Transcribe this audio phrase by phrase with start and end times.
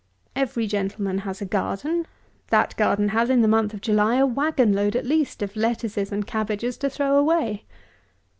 [0.35, 2.07] Every gentleman has a garden.
[2.47, 6.11] That garden has, in the month of July, a wagon load, at least, of lettuces
[6.11, 7.65] and cabbages to throw away.